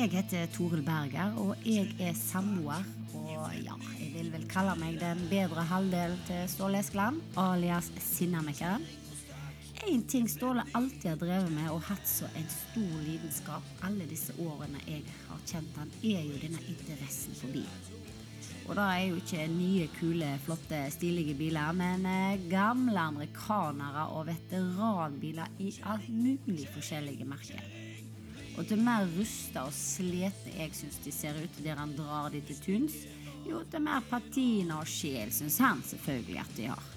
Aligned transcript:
Jeg 0.00 0.14
heter 0.14 0.46
Toril 0.48 0.80
Berger, 0.80 1.34
og 1.36 1.66
jeg 1.68 1.90
er 2.00 2.14
samboer. 2.16 2.86
Og 3.12 3.50
ja, 3.60 3.74
jeg 3.98 4.06
vil 4.14 4.30
vel 4.32 4.46
kalle 4.48 4.72
meg 4.80 4.94
den 4.96 5.18
bedre 5.28 5.60
halvdel 5.68 6.14
til 6.24 6.46
Ståle 6.48 6.78
Eskeland, 6.80 7.18
alias 7.36 7.90
Sinnamekkeren. 8.00 8.86
En 9.90 10.06
ting 10.08 10.24
Ståle 10.32 10.64
alltid 10.72 11.04
har 11.10 11.18
drevet 11.20 11.52
med 11.52 11.68
og 11.74 11.84
hatt 11.90 12.08
så 12.08 12.30
en 12.32 12.48
stor 12.48 12.94
lidenskap 13.04 13.84
alle 13.84 14.06
disse 14.08 14.32
årene 14.40 14.80
jeg 14.86 15.04
har 15.26 15.44
kjent 15.52 15.76
han, 15.82 15.92
er 16.00 16.24
jo 16.30 16.40
denne 16.46 16.64
interessen 16.72 17.36
for 17.36 17.52
bil. 17.52 17.68
Og 18.70 18.80
da 18.80 18.88
er 18.94 19.10
jo 19.10 19.20
ikke 19.20 19.50
nye, 19.52 19.90
kule, 19.98 20.30
flotte, 20.46 20.80
stilige 20.96 21.36
biler, 21.36 21.76
men 21.76 22.08
eh, 22.08 22.48
gamle 22.48 23.04
amerikanere 23.04 24.08
og 24.16 24.30
veteranbiler 24.32 25.60
i 25.60 25.74
alt 25.92 26.08
mulig 26.08 26.70
forskjellige 26.72 27.28
merker. 27.28 27.79
Og 28.60 28.66
til 28.68 28.82
mer 28.84 29.06
rusta 29.16 29.62
og 29.64 29.72
slete 29.72 30.50
jeg 30.52 30.74
syns 30.76 30.98
de 31.00 31.12
ser 31.14 31.38
ut 31.40 31.60
der 31.64 31.78
han 31.80 31.94
drar 31.96 32.28
de 32.28 32.42
til 32.44 32.58
tuns, 32.60 32.98
jo 33.48 33.62
til 33.72 33.80
mer 33.80 34.04
patina 34.04 34.82
og 34.82 34.90
sjel 34.90 35.32
syns 35.32 35.56
han 35.64 35.80
selvfølgelig 35.86 36.40
at 36.42 36.52
de 36.58 36.66
har. 36.68 36.90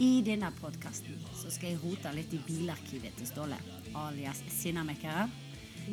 I 0.00 0.22
denne 0.24 0.48
podkasten 0.56 1.20
skal 1.42 1.74
jeg 1.74 1.82
rote 1.82 2.14
litt 2.16 2.32
i 2.32 2.40
bilarkivet 2.46 3.20
til 3.20 3.28
Ståle, 3.28 3.60
alias 4.00 4.40
Sinnamekkeren. 4.48 5.28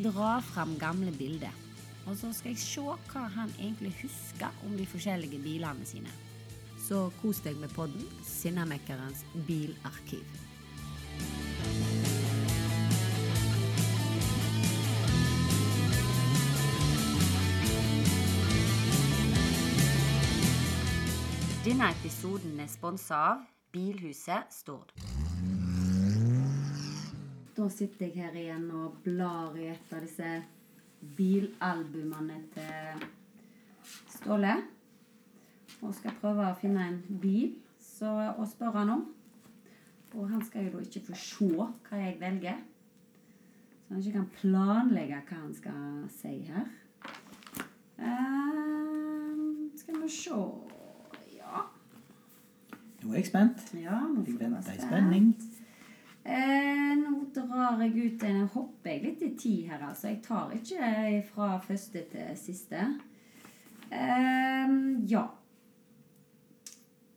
Dra 0.05 0.37
fram 0.53 0.77
gamle 0.79 1.11
bilder. 1.11 1.51
Og 2.07 2.15
så 2.15 2.31
skal 2.31 2.53
jeg 2.53 2.63
se 2.63 2.87
hva 3.11 3.27
han 3.35 3.51
egentlig 3.59 3.97
husker 3.99 4.63
om 4.63 4.79
de 4.79 4.87
forskjellige 4.87 5.43
bilene 5.43 5.91
sine. 5.91 6.13
Så 6.87 7.09
kos 7.19 7.43
deg 7.43 7.59
med 7.59 7.75
podden 7.75 8.07
Sinnamekkerens 8.23 9.27
bilarkiv. 9.49 10.46
Denne 21.67 21.89
episoden 21.91 22.61
er 22.63 22.69
sponsa 22.71 23.17
av 23.33 23.41
Bilhuset 23.75 24.53
Stord. 24.55 24.93
Da 27.57 27.65
sitter 27.67 28.05
jeg 28.05 28.13
her 28.15 28.37
igjen 28.39 28.69
og 28.71 29.01
blar 29.03 29.57
i 29.59 29.65
et 29.73 29.91
av 29.91 30.05
disse 30.05 30.29
bilalbumene 31.17 32.37
til 32.53 33.03
Ståle. 34.13 34.53
Og 35.81 35.91
skal 35.97 36.15
prøve 36.21 36.47
å 36.47 36.55
finne 36.61 36.87
en 36.87 37.01
bil 37.19 37.57
så, 37.83 38.13
og 38.37 38.47
spørre 38.53 38.85
han 38.85 38.93
om. 38.95 39.03
Og 40.13 40.31
han 40.31 40.47
skal 40.47 40.69
jo 40.69 40.77
da 40.77 40.85
ikke 40.87 41.03
få 41.09 41.19
se 41.25 41.51
hva 41.51 42.01
jeg 42.05 42.15
velger. 42.23 42.63
Så 43.81 43.91
han 43.91 44.05
ikke 44.05 44.15
kan 44.21 44.31
planlegge 44.39 45.19
hva 45.19 45.43
han 45.43 45.53
skal 45.59 45.83
si 46.15 46.33
her. 46.47 46.71
Uh, 47.99 49.67
skal 49.83 50.03
vi 50.05 50.15
se. 50.21 50.41
Nå 53.07 53.13
er 53.13 53.21
jeg 53.21 53.27
spent. 53.29 53.61
ja 53.79 54.01
nå 54.11 54.25
får 54.25 54.41
jeg 54.41 54.51
venter 54.51 54.73
i 54.75 54.81
spenning. 54.83 55.27
Eh, 56.27 56.95
nå 56.99 57.11
drar 57.31 57.79
jeg 57.79 57.93
ut 58.03 58.23
en 58.27 58.47
hopper 58.51 58.89
jeg 58.91 59.03
litt 59.05 59.21
i 59.23 59.29
tid 59.39 59.69
her, 59.69 59.83
altså. 59.87 60.09
Jeg 60.09 60.23
tar 60.25 60.51
ikke 60.51 61.21
fra 61.29 61.53
første 61.63 62.01
til 62.11 62.33
siste. 62.35 62.81
Eh, 63.87 64.73
ja. 65.07 65.21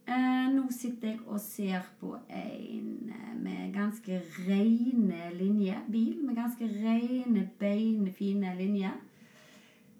Eh, 0.07 0.47
nå 0.55 0.69
sitter 0.75 1.09
jeg 1.09 1.19
og 1.27 1.41
ser 1.43 1.89
på 1.99 2.13
en 2.29 3.11
eh, 3.11 3.35
med 3.43 3.75
ganske 3.75 4.21
rene 4.47 5.33
linjer. 5.41 5.83
Bil 5.91 6.23
med 6.23 6.39
ganske 6.39 6.71
rene, 6.71 7.49
beine, 7.59 8.13
fine 8.15 8.55
linjer. 8.63 8.95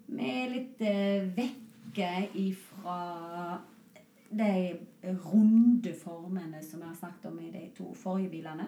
Med 0.07 0.55
litt 0.55 0.87
eh, 0.87 1.27
vekke 1.35 2.13
ifra 2.47 3.59
de 4.31 4.55
runde 5.03 5.93
formene 5.97 6.61
som 6.63 6.81
jeg 6.81 6.89
har 6.89 6.99
snakket 6.99 7.25
om 7.31 7.39
i 7.41 7.51
de 7.53 7.65
to 7.77 7.93
forrige 7.97 8.29
bilene. 8.29 8.67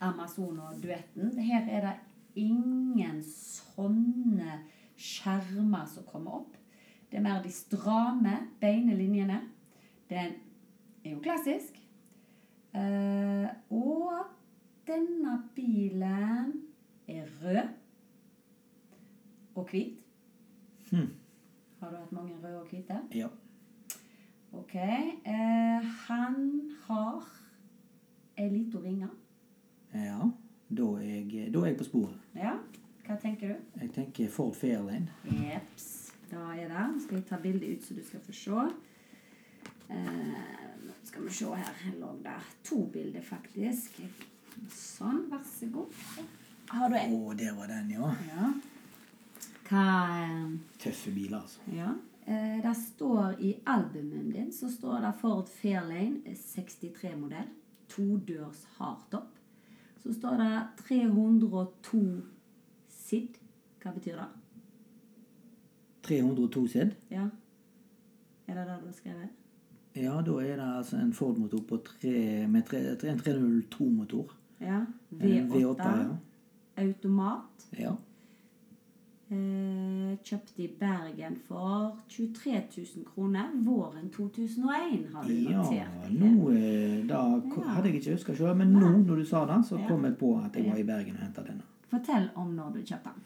Amazon 0.00 0.58
og 0.60 0.82
Duetten. 0.82 1.32
Her 1.38 1.68
er 1.68 1.86
det 1.86 1.94
ingen 2.38 3.22
sånne 3.24 4.60
skjermer 4.98 5.86
som 5.90 6.06
kommer 6.08 6.42
opp. 6.42 6.56
Det 7.08 7.18
er 7.18 7.24
mer 7.24 7.42
de 7.42 7.52
stramme, 7.52 8.34
beine 8.60 8.96
linjene. 8.98 9.40
Den 10.10 10.36
er 11.04 11.14
jo 11.14 11.22
klassisk. 11.24 11.78
Eh, 12.76 13.48
og 13.72 14.28
denne 14.88 15.38
bilen 15.56 16.52
er 17.08 17.24
rød 17.40 17.62
og 19.54 19.68
hvit. 19.72 20.04
Hmm. 20.90 21.14
Har 21.80 21.90
du 21.90 21.96
hatt 21.96 22.12
mange 22.12 22.36
røde 22.42 22.60
og 22.60 22.68
hvite? 22.68 23.00
Ja. 23.14 23.28
Ok. 24.58 24.74
Eh, 24.74 25.88
han 26.08 26.36
har 26.86 27.24
ei 28.38 28.48
lita 28.52 28.78
vinge. 28.84 29.08
ja. 29.94 30.30
Da 30.68 30.84
er, 31.00 31.24
jeg, 31.32 31.46
da 31.54 31.62
er 31.62 31.70
jeg 31.70 31.76
på 31.80 31.84
sporet. 31.86 32.16
Ja. 32.36 32.50
Hva 33.06 33.14
tenker 33.22 33.54
du? 33.54 33.68
Jeg 33.80 33.88
tenker 33.94 34.28
Ford 34.28 34.52
Fairlane. 34.56 35.08
Jeps. 35.24 35.86
Da 36.28 36.42
er 36.52 36.68
det. 36.68 36.82
Skal 37.06 37.16
jeg 37.16 37.24
ta 37.30 37.38
bildet 37.40 37.70
ut, 37.78 37.86
så 37.86 37.94
du 37.96 38.02
skal 38.04 38.20
få 38.26 38.34
se. 38.36 38.66
Eh, 39.88 40.34
skal 41.08 41.24
vi 41.24 41.32
se 41.38 41.48
her. 41.56 41.72
Her 41.86 41.94
lå 42.02 42.10
det 42.26 42.34
to 42.68 42.82
bilder, 42.92 43.24
faktisk. 43.24 43.96
Sånn, 44.74 45.22
vær 45.32 45.40
så 45.48 45.70
god. 45.72 45.96
Har 46.74 46.92
du 46.92 46.98
Å, 46.98 47.00
en? 47.06 47.38
der 47.40 47.56
var 47.56 47.72
den, 47.72 47.94
ja. 47.96 48.12
Ja. 48.28 48.52
Hva 49.70 49.86
eh, 50.26 50.52
Tøffe 50.84 51.14
biler, 51.16 51.40
altså. 51.40 51.64
Ja. 51.72 51.94
Eh, 52.28 52.62
det 52.62 52.74
står 52.76 53.40
i 53.40 53.54
albumen 53.64 54.30
din 54.30 54.52
så 54.52 54.68
står 54.68 55.00
det 55.00 55.12
Ford 55.20 55.48
Fairlane 55.48 56.34
63-modell. 56.36 57.48
Todørs 57.88 58.66
hardtop. 58.76 59.38
Så 60.02 60.12
står 60.12 60.36
det 60.36 60.66
302 60.88 62.02
SID. 62.88 63.38
Hva 63.80 63.92
betyr 63.94 64.18
det? 64.20 64.28
302 66.02 66.66
SID. 66.68 66.92
Ja. 67.10 67.30
Er 68.48 68.54
det 68.54 68.66
det 68.66 68.76
du 68.82 68.86
har 68.86 68.96
skrevet? 68.96 69.28
Ja, 69.96 70.20
da 70.20 70.36
er 70.44 70.56
det 70.56 70.66
altså 70.76 70.96
en 71.00 71.12
Ford-motor 71.12 71.64
på 71.68 71.80
tre, 71.84 72.46
med 72.46 72.62
tre, 72.68 72.82
tre, 73.00 73.08
en 73.08 73.20
302-motor. 73.24 74.36
Ja. 74.60 74.82
V8. 75.10 75.48
V8, 75.54 75.88
ja. 75.88 76.16
Automat. 76.76 77.68
Ja. 77.78 77.96
Eh, 79.30 80.14
kjøpte 80.24 80.62
i 80.64 80.68
Bergen 80.80 81.34
for 81.44 81.98
23 82.08 82.52
000 82.96 83.04
kroner 83.04 83.50
våren 83.66 84.06
2001, 84.08 85.10
har 85.12 85.26
Ja, 85.28 85.58
notert 85.58 86.14
nå 86.14 86.50
eh, 86.56 87.02
Da 87.06 87.18
ko- 87.52 87.60
Ja. 87.62 87.74
hadde 87.74 87.90
jeg 87.90 88.00
ikke 88.00 88.14
huska 88.16 88.34
sjøl, 88.34 88.56
men 88.56 88.72
nå 88.72 88.88
når 89.04 89.16
du 89.16 89.24
sa 89.24 89.44
det, 89.44 89.58
så 89.66 89.78
Ja. 89.78 89.86
kom 89.88 90.04
jeg 90.04 90.16
på 90.18 90.30
at 90.44 90.54
jeg 90.56 90.64
var 90.70 90.78
i 90.78 90.82
Bergen 90.82 91.16
og 91.16 91.20
henta 91.22 91.42
denne. 91.44 91.62
Fortell 91.90 92.30
om 92.36 92.54
når 92.56 92.72
du 92.72 92.78
kjøpte 92.82 93.10
den. 93.14 93.22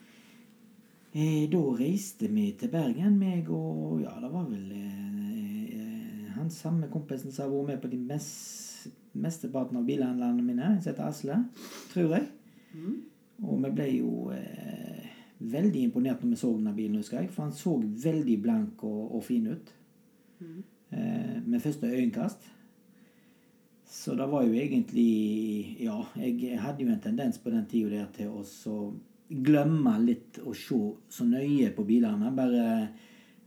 Eh, 1.15 1.47
da 1.49 1.57
reiste 1.57 2.27
vi 2.27 2.51
til 2.59 2.69
Bergen, 2.69 3.17
meg 3.19 3.49
og 3.49 4.01
Ja, 4.01 4.19
det 4.19 4.31
var 4.33 4.43
vel 4.49 4.71
eh, 4.71 6.27
eh, 6.27 6.31
han 6.35 6.49
samme 6.49 6.89
kompisen 6.91 7.31
som 7.31 7.49
har 7.49 7.59
vært 7.61 7.67
med 7.67 7.81
på 7.81 7.89
de 7.91 7.97
mest, 7.97 8.87
mesteparten 9.15 9.77
av 9.77 9.85
bilhandlene 9.85 10.41
mine, 10.43 10.81
som 10.81 10.91
heter 10.93 11.07
Asle, 11.07 11.45
tror 11.93 12.09
jeg. 12.09 12.27
Mm. 12.75 13.01
Og 13.43 13.63
vi 13.63 13.69
ble 13.71 13.87
jo 13.99 14.31
eh, 14.31 15.07
veldig 15.39 15.87
imponert 15.87 16.23
når 16.23 16.35
vi 16.35 16.41
så 16.41 16.51
denne 16.55 16.75
bilen, 16.75 16.99
husker 17.01 17.21
jeg. 17.21 17.31
For 17.33 17.47
han 17.47 17.55
så 17.55 17.77
veldig 17.79 18.41
blank 18.41 18.83
og, 18.87 19.15
og 19.17 19.23
fin 19.23 19.47
ut. 19.47 19.71
Mm. 20.39 20.59
Eh, 20.93 21.39
med 21.45 21.61
første 21.61 21.87
øyekast. 21.87 22.49
Så 23.93 24.15
det 24.17 24.25
var 24.31 24.43
jo 24.43 24.53
egentlig 24.57 25.77
Ja, 25.83 25.99
jeg 26.17 26.59
hadde 26.59 26.83
jo 26.83 26.89
en 26.89 27.01
tendens 27.01 27.37
på 27.37 27.49
den 27.53 27.65
tida 27.69 27.89
der 27.91 28.07
til 28.15 28.31
å 28.33 28.93
glemme 29.29 29.93
litt 30.03 30.39
å 30.43 30.53
se 30.57 30.79
så 31.09 31.25
nøye 31.25 31.71
på 31.75 31.85
bilene. 31.87 32.31
Bare 32.35 32.89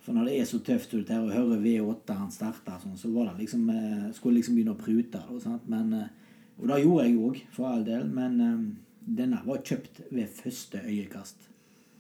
For 0.01 0.15
når 0.15 0.29
det 0.29 0.37
er 0.39 0.47
så 0.47 0.61
tøft 0.63 0.93
ut 0.95 1.09
her 1.11 1.25
å 1.25 1.33
høre 1.35 1.59
V8-en 1.59 2.31
starte, 2.31 2.77
sånn, 2.79 2.95
så 2.99 3.11
var 3.11 3.33
det 3.33 3.43
liksom 3.43 3.71
eh, 3.71 4.13
Skulle 4.15 4.39
liksom 4.39 4.55
begynne 4.55 4.77
å 4.77 4.79
prute. 4.79 5.23
Men, 5.67 5.93
eh, 5.93 6.37
og 6.61 6.69
det 6.71 6.83
gjorde 6.85 7.07
jeg 7.09 7.17
òg, 7.19 7.41
for 7.51 7.73
all 7.73 7.83
del. 7.85 8.07
Men 8.07 8.41
eh, 8.41 8.61
denne 9.19 9.43
var 9.43 9.65
kjøpt 9.67 10.05
ved 10.13 10.31
første 10.31 10.85
øyekast. 10.87 11.49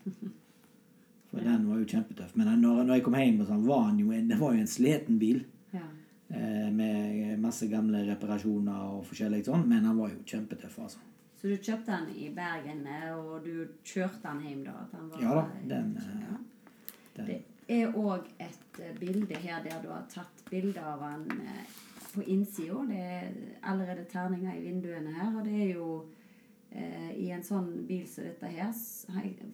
For 1.31 1.43
den 1.43 1.67
var 1.69 1.81
jo 1.81 1.89
kjempetøff. 1.91 2.35
Men 2.39 2.53
når, 2.63 2.85
når 2.87 2.99
jeg 2.99 3.05
kom 3.05 3.17
hjem, 3.19 3.41
sånn, 3.49 3.67
var 3.67 3.89
jo 3.99 4.13
en, 4.15 4.29
det 4.31 4.39
var 4.41 4.55
jo 4.55 4.63
en 4.63 4.71
sliten 4.71 5.19
bil. 5.21 5.43
Ja. 5.75 5.83
Eh, 6.29 6.69
med 6.73 7.41
masse 7.43 7.69
gamle 7.71 8.05
reparasjoner 8.07 8.95
og 8.95 9.05
forskjellig 9.11 9.43
sånn. 9.49 9.67
Men 9.69 9.85
han 9.89 9.99
var 9.99 10.15
jo 10.15 10.23
kjempetøff, 10.25 10.79
altså. 10.87 11.03
Så 11.37 11.51
du 11.51 11.59
kjøpte 11.59 11.93
den 11.93 12.15
i 12.17 12.31
Bergen, 12.35 12.87
eh, 12.89 13.11
og 13.13 13.45
du 13.45 13.67
kjørte 13.85 14.23
den 14.31 14.47
hjem 14.47 14.63
da? 14.67 14.79
Den 14.95 15.11
var, 15.13 15.21
Ja 15.23 15.35
da, 15.35 15.45
den, 15.75 15.93
eh, 16.01 16.23
Ja. 16.25 16.39
Den, 17.17 17.27
Det 17.27 17.43
er 17.69 17.95
òg 17.99 18.27
et 18.39 18.81
eh, 18.81 18.95
bilde 19.01 19.37
her 19.43 19.63
der 19.65 19.83
du 19.83 19.89
har 19.91 20.07
tatt 20.09 20.43
bilde 20.51 20.81
av 20.81 21.03
den 21.03 21.41
eh, 21.43 21.77
på 22.15 22.23
innsida. 22.23 22.81
Det 22.89 23.01
er 23.01 23.33
allerede 23.63 24.05
terninger 24.09 24.55
i 24.55 24.63
vinduene 24.65 25.13
her, 25.13 25.37
og 25.37 25.45
det 25.45 25.57
er 25.63 25.75
jo 25.75 25.89
eh, 26.73 27.13
i 27.17 27.31
en 27.35 27.43
sånn 27.45 27.87
bil 27.89 28.07
som 28.09 28.25
dette 28.25 28.47
her. 28.51 28.73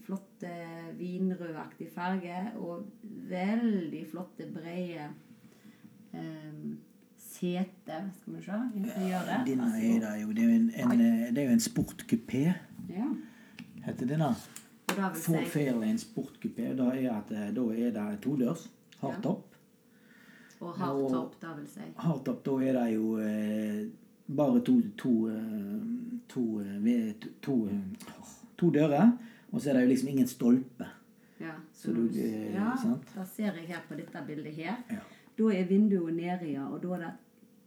Flotte 0.06 0.52
vinrødaktig 0.98 1.90
farge 1.94 2.38
og 2.60 2.86
veldig 3.30 4.06
flotte, 4.10 4.46
brede 4.54 5.08
eh, 6.12 6.64
seter. 7.18 8.08
Skal 8.20 8.34
vi 8.38 8.42
se. 8.46 8.58
Interiøret. 8.82 9.46
Denne 9.46 9.70
er 9.78 10.00
det 10.06 10.16
jo. 10.22 10.32
Det 10.32 10.42
er 10.44 10.48
jo 10.48 10.56
en, 10.56 10.70
en, 10.74 11.00
eh, 11.00 11.28
det 11.34 11.44
er 11.44 11.48
jo 11.50 11.58
en 11.58 11.66
sportkupé, 11.68 12.44
Ja. 12.88 13.08
heter 13.86 14.06
denne. 14.06 14.34
Four 14.92 15.46
Fairlane 15.48 15.98
sportkupé. 15.98 16.74
Da 16.76 16.90
er 16.92 17.08
at 17.16 17.30
eh, 17.32 17.48
da 17.56 17.62
er 17.72 17.90
det 17.96 18.20
todørs. 18.22 18.68
Hardtop. 19.00 19.48
Og 20.62 20.74
hardtop, 20.78 21.32
da 21.42 21.54
vil 21.56 21.66
si. 21.66 21.80
Hardtop, 21.98 22.44
da 22.46 22.52
er 22.62 22.76
det 22.76 22.94
jo 22.94 23.16
eh, 23.18 23.86
bare 24.28 24.60
to 24.60 24.80
to, 24.96 25.28
eh, 25.28 25.80
to, 26.28 26.60
eh, 26.60 27.12
to, 27.42 27.66
eh, 27.68 27.80
to 28.58 28.70
dører. 28.70 29.10
Og 29.52 29.60
så 29.60 29.70
er 29.70 29.74
det 29.74 29.82
jo 29.82 29.88
liksom 29.88 30.08
ingen 30.08 30.26
stolpe. 30.26 30.86
Ja, 31.40 31.52
Så 31.72 31.92
du, 31.92 32.06
ja, 32.54 32.76
sant? 32.82 33.02
da 33.16 33.24
ser 33.24 33.52
jeg 33.52 33.66
her 33.66 33.80
på 33.88 33.94
dette 33.98 34.18
bildet 34.26 34.54
her. 34.54 34.76
Ja. 34.90 34.98
Da 35.38 35.44
er 35.50 35.64
vinduet 35.66 36.14
nede, 36.14 36.52
ja, 36.52 36.66
og 36.68 36.82
da 36.82 36.88
er 36.94 36.98
det 36.98 37.12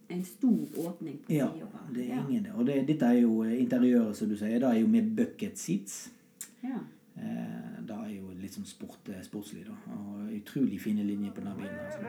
en 0.09 0.23
stor 0.23 0.67
åpning 0.87 1.17
på 1.25 1.33
Ja, 1.33 1.47
det 1.93 2.11
er 2.11 2.29
ingen 2.29 2.43
det. 2.43 2.51
Og 2.55 2.65
det, 2.65 2.87
dette 2.87 3.05
er 3.05 3.21
jo 3.21 3.43
interiøret, 3.43 4.15
som 4.15 4.29
du 4.29 4.35
sier. 4.37 4.59
Det 4.59 4.69
er 4.69 4.79
jo 4.79 4.87
med 4.87 5.15
bucket 5.17 5.57
seats. 5.59 6.11
Ja. 6.63 6.77
Eh, 7.17 7.23
det 7.87 7.95
er 7.95 8.09
jo 8.17 8.33
litt 8.41 8.53
sånn 8.57 8.65
sport, 8.67 8.99
eh, 9.09 9.21
sportslig, 9.23 9.63
da. 9.65 9.75
Og 9.95 10.33
utrolig 10.35 10.79
fine 10.81 11.03
linjer 11.03 11.31
på 11.31 11.41
denne 11.41 11.55
bilen. 11.55 11.77
altså. 11.85 11.99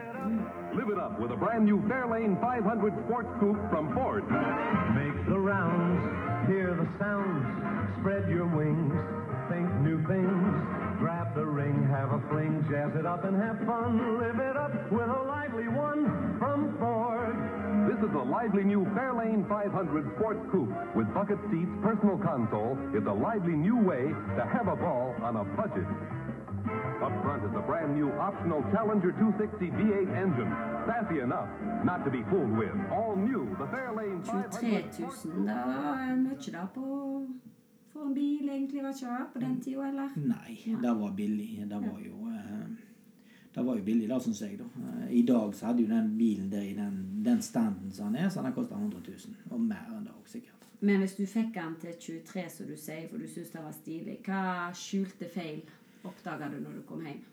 Live 0.75 0.89
it 0.91 0.97
up 0.97 1.19
with 1.19 1.31
a 1.31 1.37
brand 1.37 1.63
new 1.65 1.79
Fairlane 1.87 2.35
500 2.41 2.93
Sports 3.05 3.31
Coupe 3.39 3.61
from 3.71 3.93
Ford. 3.93 4.23
Make 4.99 5.17
the 5.33 5.39
rounds, 5.39 6.01
hear 6.49 6.75
the 6.75 6.87
sounds, 6.99 7.45
spread 7.99 8.29
your 8.29 8.47
wings, 8.59 8.93
think 9.49 9.67
new 9.87 9.99
things. 10.11 10.53
Grab 10.99 11.27
the 11.35 11.45
ring, 11.45 11.85
have 11.87 12.11
a 12.11 12.19
fling, 12.29 12.65
jazz 12.69 12.91
it 12.99 13.05
up 13.05 13.23
and 13.23 13.35
have 13.37 13.57
fun. 13.65 14.17
Live 14.19 14.39
it 14.39 14.57
up 14.57 14.73
with 14.91 15.09
a 15.09 15.21
lively 15.23 15.67
one 15.67 16.01
from 16.39 16.75
Ford. 16.79 17.16
This 17.97 18.11
is 18.11 18.15
a 18.15 18.29
lively 18.29 18.63
new 18.63 18.85
Fairlane 18.93 19.49
500 19.49 20.13
Sports 20.17 20.45
Coupe 20.51 20.69
with 20.95 21.11
bucket 21.15 21.39
seats, 21.49 21.71
personal 21.81 22.19
console. 22.19 22.77
It's 22.93 23.07
a 23.07 23.11
lively 23.11 23.57
new 23.57 23.75
way 23.75 24.13
to 24.37 24.45
have 24.45 24.67
a 24.67 24.75
ball 24.75 25.15
on 25.23 25.37
a 25.37 25.43
budget. 25.57 25.87
Up 27.01 27.13
front 27.25 27.41
is 27.43 27.55
a 27.57 27.65
brand 27.65 27.95
new 27.97 28.11
optional 28.11 28.61
Challenger 28.71 29.11
260 29.17 29.71
V8 29.81 30.13
engine. 30.13 30.51
Sassy 30.85 31.21
enough 31.21 31.49
not 31.83 32.05
to 32.05 32.11
be 32.11 32.21
fooled 32.29 32.55
with. 32.55 32.69
All 32.91 33.15
new, 33.15 33.49
the 33.57 33.65
Fairlane 33.65 34.21
23 34.21 34.45
500 34.45 34.99
000, 34.99 35.09
Sports 35.09 35.21
Coupe. 35.23 35.49
er 35.49 36.15
mye 36.21 36.51
da 36.53 36.67
på 36.69 36.85
for 37.93 38.05
en 38.05 38.13
bil, 38.13 38.49
egentlig, 38.49 38.83
var 38.83 38.93
ikke 38.93 39.09
det 39.09 39.27
på 39.33 39.39
den 39.39 39.61
tida, 39.61 39.87
eller? 39.89 40.09
Nei, 40.21 40.53
det 40.81 40.93
var 41.01 41.13
billig. 41.17 41.65
Det 41.65 41.81
var 41.81 41.99
jo 42.05 42.29
eh, 42.29 42.86
Det 43.57 43.63
var 43.65 43.77
jo 43.77 43.83
billig, 43.83 44.05
da, 44.09 44.19
syns 44.21 44.41
jeg. 44.41 44.59
da. 44.59 44.65
Eh, 44.85 45.13
I 45.17 45.21
dag 45.25 45.55
så 45.55 45.65
hadde 45.71 45.81
jo 45.81 45.89
den 45.89 46.11
bilen 46.17 46.51
der 46.51 46.61
i 46.61 46.75
den, 46.77 46.97
den 47.25 47.39
standen 47.41 47.89
som 47.91 48.13
den 48.13 48.25
er, 48.25 48.29
så 48.29 48.43
den 48.45 48.53
kosta 48.53 48.77
100 48.77 48.99
000. 49.07 49.39
Og 49.49 49.63
mer 49.63 49.87
enn 49.95 50.03
det 50.05 50.13
òg, 50.13 50.27
sikkert. 50.29 50.67
Men 50.85 51.01
hvis 51.01 51.15
du 51.17 51.23
fikk 51.25 51.55
den 51.55 51.73
til 51.81 51.95
23, 52.03 52.43
som 52.53 52.69
du 52.69 52.75
sier, 52.77 53.07
for 53.09 53.17
du 53.17 53.25
syns 53.25 53.49
det 53.55 53.63
var 53.63 53.73
stilig, 53.73 54.19
hva 54.27 54.43
skjulte 54.77 55.31
feil 55.33 55.63
oppdaga 56.05 56.51
du 56.53 56.59
når 56.61 56.77
du 56.77 56.85
kom 56.85 57.01
hjem? 57.01 57.25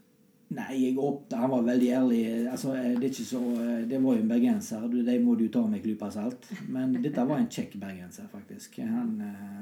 Nei, 0.55 0.71
jeg 0.79 0.97
oppdaga, 0.97 1.43
han 1.43 1.53
var 1.59 1.69
veldig 1.69 1.93
ærlig. 1.99 2.25
Altså, 2.49 2.73
eh, 2.73 2.95
det, 2.95 3.05
er 3.05 3.13
ikke 3.13 3.31
så, 3.35 3.45
eh, 3.61 3.87
det 3.93 4.03
var 4.09 4.17
jo 4.17 4.25
en 4.25 4.33
bergenser. 4.33 4.91
De 4.97 5.21
må 5.21 5.37
du 5.37 5.49
ta 5.53 5.67
med 5.69 5.83
en 5.83 5.85
klype 5.91 6.13
salt. 6.17 6.49
Men 6.73 6.97
dette 7.05 7.29
var 7.29 7.37
en 7.37 7.53
kjekk 7.53 7.77
bergenser, 7.85 8.33
faktisk. 8.33 8.81
Han 8.81 9.19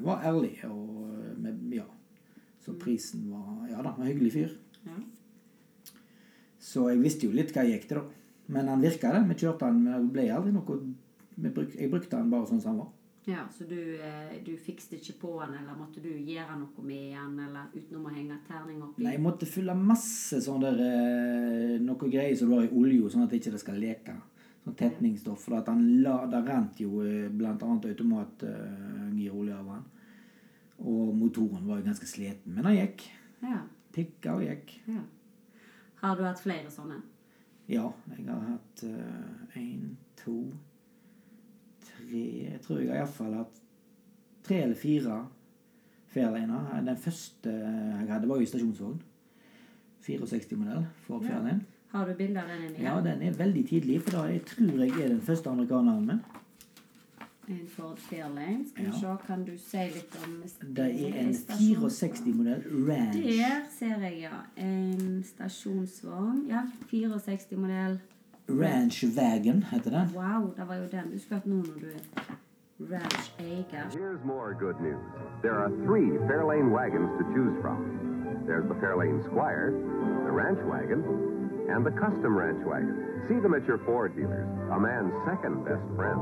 var 0.06 0.22
ærlig. 0.30 0.60
og 0.70 1.10
med, 1.42 1.58
ja. 1.74 1.90
Så 2.62 2.78
prisen 2.78 3.26
var 3.32 3.66
Ja 3.66 3.82
da, 3.82 3.96
en 3.98 4.06
hyggelig 4.06 4.36
fyr. 4.38 4.60
Så 6.62 6.86
jeg 6.92 7.02
visste 7.02 7.26
jo 7.26 7.34
litt 7.34 7.50
hva 7.54 7.64
jeg 7.66 7.80
gikk 7.80 7.88
til, 7.90 7.98
da. 8.02 8.18
Men 8.52 8.68
han 8.70 8.82
virka, 8.82 9.10
det. 9.14 9.22
Vi 9.32 9.38
kjørte 9.42 9.66
han, 9.68 9.78
men 9.82 10.06
det 10.06 10.12
ble 10.14 10.26
aldri 10.30 10.52
noe 10.54 10.64
bruk, 11.52 11.74
Jeg 11.74 11.90
brukte 11.90 12.18
han 12.18 12.30
bare 12.30 12.46
sånn 12.50 12.60
som 12.62 12.74
han 12.74 12.82
var. 12.84 12.90
Ja, 13.26 13.44
Så 13.54 13.64
du, 13.70 13.78
eh, 14.02 14.32
du 14.44 14.56
fikset 14.58 14.96
ikke 14.98 15.14
på 15.20 15.36
han, 15.40 15.54
eller 15.54 15.76
måtte 15.78 16.02
du 16.02 16.08
gjøre 16.10 16.56
noe 16.58 16.82
med 16.86 17.14
han, 17.14 17.36
eller 17.38 17.70
utenom 17.74 18.08
å 18.10 18.14
henge 18.14 18.38
terning 18.48 18.82
oppi? 18.82 19.04
Nei, 19.04 19.12
jeg 19.14 19.22
måtte 19.22 19.46
fylle 19.46 19.76
masse 19.78 20.40
sånn 20.42 20.64
der 20.64 20.80
eh, 20.82 21.78
Noe 21.82 22.10
greier 22.10 22.34
som 22.36 22.50
du 22.50 22.56
har 22.56 22.66
i 22.66 22.74
olje, 22.74 23.10
sånn 23.14 23.22
at 23.22 23.30
det 23.30 23.38
ikke 23.40 23.62
skal 23.62 23.78
leke. 23.78 24.16
Sånn 24.64 24.74
tetningsstoff. 24.78 25.40
For 25.46 25.58
at 25.58 25.70
han 25.70 26.02
la, 26.02 26.16
det 26.30 26.42
rant 26.48 26.82
jo 26.82 27.02
eh, 27.06 27.28
blant 27.30 27.62
annet 27.62 27.90
automatgirolje 27.92 29.54
av 29.58 29.70
han. 29.76 29.84
Og 30.82 31.14
motoren 31.14 31.66
var 31.66 31.78
jo 31.78 31.86
ganske 31.86 32.06
sliten. 32.10 32.54
Men 32.56 32.66
han 32.66 32.78
gikk. 32.80 33.06
Ja, 33.42 33.62
Pikka 33.92 34.34
og 34.38 34.46
gikk. 34.46 34.80
ja. 34.88 35.02
Har 36.02 36.18
du 36.18 36.24
hatt 36.26 36.40
flere 36.42 36.70
sånne? 36.70 36.98
Ja, 37.70 37.86
jeg 38.10 38.26
har 38.26 38.40
hatt 38.48 38.82
én, 39.56 39.92
to, 40.18 40.40
tre 41.86 42.24
Jeg 42.42 42.58
tror 42.64 42.80
jeg 42.82 42.90
har 42.90 43.04
iallfall 43.04 43.36
hatt 43.38 43.60
tre 44.42 44.64
eller 44.64 44.76
fire 44.78 45.20
Fairliner. 46.12 46.82
Den 46.84 46.98
første 47.00 47.52
jeg 47.52 48.08
hadde, 48.10 48.28
var 48.28 48.40
jo 48.42 48.48
stasjonsvogn. 48.50 48.98
64-modell 50.02 50.84
for 51.06 51.22
Ja. 51.24 51.38
Har 51.92 52.06
du 52.08 52.14
bilde 52.16 52.40
av 52.40 52.48
den 52.48 52.64
inni 52.66 52.82
Ja, 52.82 53.00
den 53.00 53.22
er 53.22 53.32
veldig 53.36 53.68
tidlig, 53.68 54.00
for 54.02 54.10
da 54.16 54.22
jeg 54.32 54.44
tror 54.48 54.80
jeg 54.80 54.90
er 54.90 55.08
den 55.08 55.20
første 55.20 55.50
amerikaneren 55.50 56.06
min. 56.06 56.20
En 57.48 57.66
Ford 57.68 57.98
Fairlane. 57.98 58.68
Skal 58.68 58.84
vi 58.84 58.90
Ja. 58.90 58.98
se, 59.00 59.26
kan 59.26 59.44
du 59.44 59.52
si 59.58 59.76
litt 59.76 60.16
om 60.24 60.42
Det 60.74 60.84
er 60.84 61.20
en 61.20 61.34
64-modell 61.34 62.62
Ranch. 62.88 63.22
Der 63.22 63.66
ser 63.78 63.98
jeg, 64.00 64.18
ja. 64.20 64.62
En 64.62 65.22
stasjonsvogn. 65.24 66.46
Ja, 66.48 66.62
64-modell. 66.90 68.00
Ranch 68.48 69.04
Wagon 69.16 69.62
heter 69.62 69.90
den. 69.90 70.08
Wow, 70.14 70.54
det 70.56 70.68
var 70.68 70.74
jo 70.76 70.86
den 70.92 71.10
du 71.12 71.18
skulle 71.18 71.36
hatt 71.40 71.46
nå 71.46 71.54
når 71.56 71.80
du 71.80 71.86
er 71.86 72.00
ranch-eier. 72.80 73.84
Here's 73.90 74.24
more 74.24 74.54
good 74.54 74.80
news. 74.80 75.02
There 75.42 75.54
are 75.54 75.70
three 75.86 76.10
Fairlane 76.28 76.70
wagons 76.70 77.10
to 77.18 77.24
choose 77.34 77.54
from. 77.62 77.78
There's 78.46 78.66
the 78.68 78.74
Fairlane 78.82 79.22
Squire, 79.24 79.70
the 80.26 80.32
Ranch 80.32 80.58
Wagon, 80.72 81.00
and 81.70 81.84
the 81.86 81.92
Custom 81.92 82.34
Ranch 82.36 82.62
Wagon. 82.66 82.94
See 83.28 83.38
them 83.40 83.54
at 83.54 83.64
your 83.66 83.78
Ford 83.86 84.14
dealers, 84.16 84.48
a 84.70 84.78
man's 84.80 85.14
second 85.26 85.64
best 85.64 85.86
friend. 85.96 86.20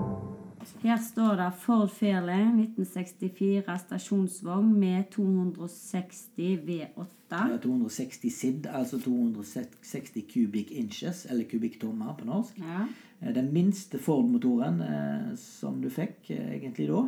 Her 0.82 0.96
står 1.00 1.36
det 1.40 1.46
Ford 1.62 1.90
Fairlane 1.90 2.62
1964 2.66 3.78
stasjonsvogn 3.84 4.72
med 4.78 5.10
260 5.10 6.58
V8. 6.66 7.06
Det 7.30 7.38
er 7.54 7.60
260 7.62 8.30
SID, 8.34 8.66
altså 8.74 8.98
260 9.00 10.24
cubic 10.32 10.70
inches, 10.70 11.26
eller 11.30 11.44
kubikktommer 11.50 12.16
på 12.18 12.26
norsk. 12.26 12.58
Ja. 12.58 12.86
Eh, 13.20 13.32
Den 13.34 13.52
minste 13.54 13.98
Ford-motoren 14.02 14.80
eh, 14.82 15.34
som 15.38 15.80
du 15.82 15.88
fikk 15.90 16.30
eh, 16.34 16.56
egentlig 16.58 16.88
da, 16.90 17.04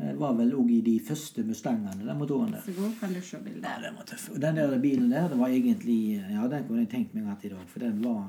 eh, 0.00 0.14
var 0.16 0.34
vel 0.38 0.54
òg 0.56 0.70
i 0.72 0.80
de 0.86 0.96
første 1.04 1.44
Mustangene, 1.44 2.06
den 2.06 2.18
motoren 2.18 2.52
der. 2.56 2.62
Så 2.64 2.72
god 2.78 2.94
kan 3.00 3.12
du 3.12 3.20
se 3.20 3.38
bildet. 3.44 3.66
Ja, 3.68 3.76
den 3.84 3.96
var 4.00 4.08
tøff. 4.08 4.30
Og 4.34 4.40
den 4.40 4.56
der 4.56 4.78
bilen 4.80 5.10
der, 5.12 5.28
det 5.28 5.38
var 5.38 5.48
egentlig 5.52 6.00
Ja, 6.32 6.48
den 6.48 6.64
kunne 6.66 6.86
jeg 6.86 6.90
tenkt 6.94 7.14
meg 7.14 7.28
hatt 7.28 7.44
i 7.44 7.52
dag, 7.52 7.66
for 7.68 7.84
den 7.84 8.00
var 8.04 8.24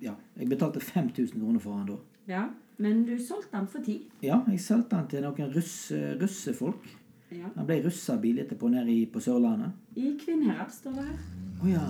Ja. 0.00 0.14
Jeg 0.36 0.48
betalte 0.48 0.80
5000 0.80 1.38
kroner 1.40 1.60
for 1.60 1.76
den 1.78 1.86
da. 1.86 1.96
Ja, 2.26 2.44
men 2.80 3.04
du 3.04 3.12
solgte 3.20 3.56
den 3.56 3.68
for 3.68 3.84
ti. 3.84 3.98
Ja, 4.24 4.40
jeg 4.48 4.60
solgte 4.64 4.96
den 4.96 5.10
til 5.12 5.24
noen 5.26 5.52
russe, 5.54 6.00
russefolk. 6.20 6.88
Ja. 7.30 7.50
Den 7.54 7.66
ble 7.68 7.76
russabil 7.84 8.40
etterpå 8.42 8.70
nede 8.72 8.96
på 9.12 9.22
Sørlandet. 9.22 9.76
I 9.94 10.16
Kvinnherad 10.18 10.72
står 10.74 10.96
det 10.98 11.04
her. 11.06 11.18
Å 11.60 11.68
ja. 11.70 11.88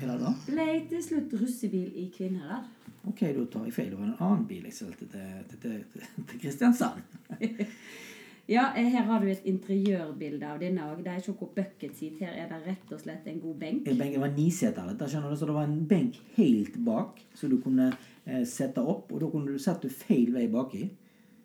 Er 0.00 0.12
det 0.14 0.20
da? 0.22 0.30
Ble 0.46 0.68
til 0.88 1.02
slutt 1.04 1.34
russebil 1.36 1.90
i 2.00 2.06
Kvinnherad. 2.14 2.68
Ok, 3.08 3.24
da 3.36 3.44
tar 3.52 3.66
jeg 3.66 3.74
feil. 3.74 3.90
Det 3.92 3.98
var 3.98 4.06
en 4.06 4.22
annen 4.28 4.46
bil 4.48 4.64
jeg 4.68 4.76
solgte 4.76 5.08
til, 5.10 5.34
til, 5.50 5.60
til, 5.92 6.06
til 6.30 6.40
Kristiansand. 6.40 7.02
Ja, 8.50 8.72
eh, 8.74 8.88
her 8.90 9.04
har 9.06 9.20
du 9.22 9.28
et 9.30 9.44
interiørbilde 9.46 10.46
av 10.48 10.58
denne 10.58 10.82
òg. 10.90 11.04
Det 11.04 11.12
er 11.12 11.20
ikke 11.22 11.36
noe 11.36 11.52
bucket 11.54 11.92
seat. 11.96 12.16
Her 12.18 12.32
er 12.34 12.48
det 12.50 12.56
rett 12.66 12.92
og 12.96 13.00
slett 13.04 13.26
en 13.30 13.38
god 13.40 13.54
benk. 13.60 13.86
En 13.88 13.98
benk- 14.00 14.12
Det 14.16 14.20
var 14.20 14.32
niseter, 14.34 14.88
dette, 14.90 15.06
skjønner 15.12 15.30
du, 15.30 15.36
så 15.38 15.46
det 15.46 15.54
var 15.54 15.68
en 15.68 15.86
benk 15.86 16.18
helt 16.36 16.78
bak, 16.84 17.20
så 17.34 17.48
du 17.48 17.60
kunne 17.62 17.92
eh, 18.26 18.42
sette 18.44 18.82
opp, 18.82 19.12
og 19.12 19.20
da 19.22 19.28
kunne 19.30 19.52
du 19.54 19.58
sette 19.62 19.88
feil 19.88 20.32
vei 20.34 20.48
baki. 20.48 20.90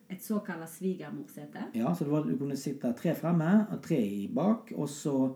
Et 0.10 0.22
såkalt 0.22 0.70
svigermorsete. 0.70 1.68
Ja, 1.76 1.94
så 1.94 2.06
det 2.06 2.12
var, 2.12 2.24
du 2.26 2.38
kunne 2.38 2.58
sitte 2.58 2.92
tre 2.98 3.14
fremme 3.18 3.68
og 3.72 3.82
tre 3.86 3.98
i 4.02 4.28
bak, 4.28 4.72
og 4.76 4.90
så 4.90 5.36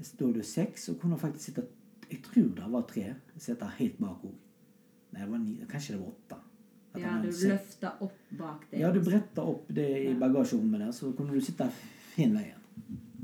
står 0.00 0.32
du 0.32 0.42
seks, 0.42 0.88
og 0.88 0.98
kunne 1.00 1.18
faktisk 1.18 1.44
sitte 1.52 1.66
Jeg 2.10 2.20
tror 2.22 2.48
det 2.54 2.66
var 2.72 2.82
tre 2.86 3.14
seter 3.36 3.66
helt 3.78 3.98
bak 3.98 4.22
òg. 4.24 4.34
Nei, 5.12 5.22
det 5.22 5.30
var 5.30 5.38
ni, 5.38 5.56
kanskje 5.68 5.96
det 5.96 6.00
var 6.00 6.12
åtte. 6.12 6.36
At 6.96 7.02
Ja, 7.02 7.16
du 7.22 7.28
løfta 7.28 7.92
opp 8.00 8.36
bak 8.38 8.66
det. 8.70 8.80
Ja, 8.80 8.92
du 8.92 9.00
bretta 9.04 9.44
opp 9.44 9.68
det 9.76 9.88
i 10.08 10.14
bagasjerommet 10.18 10.86
der, 10.86 10.92
så 10.96 11.12
kunne 11.16 11.36
du 11.36 11.44
sitte 11.44 11.68
fin 12.14 12.32
veien. 12.36 12.62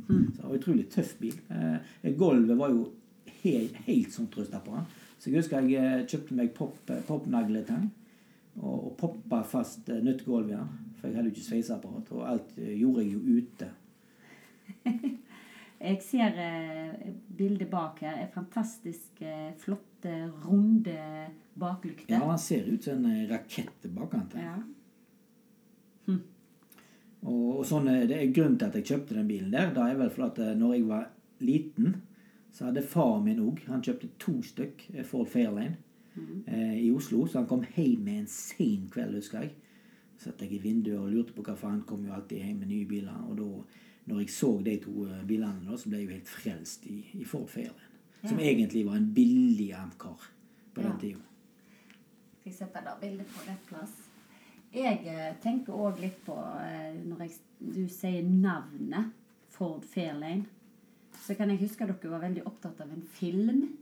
Så 0.06 0.36
det 0.36 0.42
var 0.42 0.50
en 0.50 0.58
utrolig 0.60 0.84
tøff 0.92 1.14
bil. 1.20 1.38
Eh, 1.48 2.10
gulvet 2.18 2.58
var 2.58 2.72
jo 2.74 2.90
helt, 3.42 3.78
helt 3.86 4.12
sånn 4.12 4.28
trøsta 4.32 4.60
på 4.64 4.74
den. 4.76 4.86
Så 5.18 5.30
jeg 5.30 5.38
husker 5.38 5.68
jeg 5.70 5.80
eh, 5.80 6.06
kjøpte 6.10 6.36
meg 6.36 6.52
pop, 6.56 6.78
popnagletang. 7.08 7.88
Og, 8.60 8.88
og 8.90 8.96
poppa 9.00 9.40
fast 9.48 9.88
eh, 9.88 10.02
nytt 10.04 10.24
gulv 10.26 10.50
igjen. 10.50 10.68
For 10.98 11.08
jeg 11.08 11.16
hadde 11.18 11.30
jo 11.30 11.36
ikke 11.36 11.48
sveiseapparat. 11.48 12.12
Og 12.12 12.26
alt 12.28 12.56
eh, 12.58 12.74
gjorde 12.80 13.06
jeg 13.06 13.14
jo 13.14 13.38
ute. 13.38 13.70
Jeg 15.82 15.98
ser 16.06 16.36
eh, 16.38 17.08
bildet 17.36 17.70
bak 17.70 17.98
her. 18.04 18.20
Er 18.22 18.30
fantastisk 18.34 19.22
eh, 19.24 19.50
flotte, 19.58 20.12
runde 20.44 20.98
baklykter. 21.58 22.14
Ja, 22.14 22.22
han 22.28 22.38
ser 22.38 22.68
ut 22.70 22.86
som 22.86 23.02
en 23.04 23.26
rakett 23.30 23.88
bak 23.88 24.04
bakkant. 24.04 24.38
Ja. 24.38 24.60
Og, 27.22 27.60
og 27.60 27.66
sånn, 27.66 27.88
eh, 27.90 28.06
det 28.10 28.18
er 28.18 28.32
Grunnen 28.34 28.58
til 28.58 28.70
at 28.70 28.78
jeg 28.80 28.88
kjøpte 28.90 29.18
den 29.18 29.28
bilen 29.30 29.52
der, 29.54 29.70
da 29.74 29.86
er 29.88 29.98
vel 30.00 30.10
for 30.14 30.28
at 30.28 30.40
eh, 30.42 30.54
når 30.58 30.74
jeg 30.76 30.86
var 30.88 31.04
liten, 31.42 31.94
så 32.52 32.68
hadde 32.68 32.82
far 32.84 33.22
min 33.24 33.40
òg 33.40 33.62
Han 33.70 33.82
kjøpte 33.84 34.10
to 34.20 34.34
stykk 34.44 34.88
eh, 34.92 35.04
Ford 35.08 35.30
Fairlane 35.30 35.78
eh, 36.46 36.80
i 36.82 36.90
Oslo. 36.92 37.24
Så 37.26 37.40
han 37.40 37.48
kom 37.50 37.62
hjem 37.64 38.02
med 38.04 38.24
en 38.24 38.30
sen 38.30 38.88
kveld, 38.92 39.14
husker 39.16 39.46
jeg. 39.46 39.54
Så 40.18 40.30
satt 40.30 40.42
jeg 40.44 40.58
i 40.58 40.62
vinduet 40.62 40.98
og 40.98 41.12
lurte 41.14 41.34
på 41.36 41.46
hva 41.46 41.56
han 41.62 41.84
kom 41.88 42.04
jo 42.06 42.12
alltid 42.14 42.42
hjem 42.42 42.60
med 42.64 42.72
nye 42.74 42.90
biler. 42.90 43.22
Og 43.30 43.38
da 43.38 43.48
når 44.06 44.18
jeg 44.24 44.30
så 44.34 44.50
de 44.64 44.76
to 44.82 45.06
eh, 45.06 45.24
bilene, 45.26 45.64
da, 45.70 45.76
så 45.78 45.88
ble 45.88 45.98
jeg 46.02 46.08
jo 46.08 46.14
helt 46.16 46.28
frelst 46.28 46.86
i, 46.90 46.96
i 47.14 47.24
Ford 47.24 47.48
Fairlane. 47.48 47.88
Som 48.24 48.38
Ja. 48.38 48.44
egentlig 48.52 48.84
var 48.86 48.96
en 48.96 49.10
billig 49.14 49.72
amcar 49.74 50.28
på 50.74 50.80
Ja. 50.82 50.88
den 50.88 50.98
tida. 51.00 51.18
Skal 52.40 52.50
jeg 52.50 52.54
sette 52.58 52.82
da 52.84 52.96
bildet 53.00 53.26
på 53.26 53.44
rett 53.48 53.66
plass? 53.68 53.92
Jeg 54.74 55.02
eh, 55.06 55.34
tenker 55.42 55.72
òg 55.76 56.00
litt 56.00 56.24
på 56.26 56.34
eh, 56.64 56.94
når 57.04 57.20
jeg, 57.26 57.32
du 57.60 57.82
sier 57.92 58.22
navnet 58.24 59.12
Ford 59.52 59.84
Fairlane. 59.84 60.46
Så 61.26 61.34
kan 61.38 61.50
jeg 61.52 61.60
huske 61.60 61.84
at 61.84 61.92
dere 62.00 62.10
var 62.10 62.22
veldig 62.24 62.42
opptatt 62.48 62.80
av 62.80 62.90
en 62.90 63.02
film. 63.14 63.76